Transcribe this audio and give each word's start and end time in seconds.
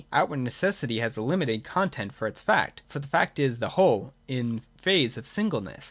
Outward 0.11 0.39
necessity 0.39 0.99
has 0.99 1.15
a 1.15 1.21
limited 1.21 1.63
content 1.63 2.11
for 2.11 2.27
its 2.27 2.41
fact. 2.41 2.81
For 2.89 2.97
the 2.97 3.07
fact 3.07 3.37
is 3.37 3.59
this 3.59 3.73
whole, 3.73 4.15
in 4.27 4.61
phase 4.75 5.15
of 5.15 5.27
singleness. 5.27 5.77